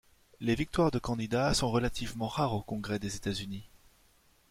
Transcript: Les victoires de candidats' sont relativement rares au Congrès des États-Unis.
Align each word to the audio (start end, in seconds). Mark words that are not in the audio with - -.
Les 0.39 0.55
victoires 0.55 0.89
de 0.89 0.97
candidats' 0.97 1.53
sont 1.53 1.69
relativement 1.69 2.27
rares 2.27 2.55
au 2.55 2.61
Congrès 2.63 2.97
des 2.97 3.15
États-Unis. 3.15 3.69